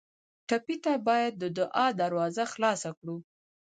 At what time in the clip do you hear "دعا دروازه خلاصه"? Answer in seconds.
1.57-2.89